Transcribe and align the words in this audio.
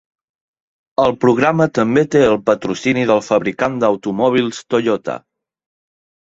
El 1.03 1.11
programa 1.25 1.67
també 1.79 2.03
té 2.15 2.21
el 2.29 2.37
patrocini 2.47 3.05
del 3.11 3.21
fabricant 3.27 3.77
d'automòbils 3.85 4.65
Toyota. 4.77 5.21